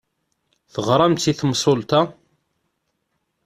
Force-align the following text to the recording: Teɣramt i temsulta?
Teɣramt 0.73 1.23
i 1.31 1.33
temsulta? 1.39 2.01